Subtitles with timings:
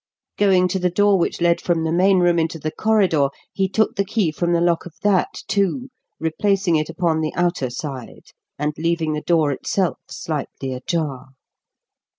[0.39, 3.95] Going to the door which led from the main room into the corridor, he took
[3.97, 5.89] the key from the lock of that, too,
[6.19, 8.25] replacing it upon the outer side,
[8.57, 11.27] and leaving the door itself slightly ajar.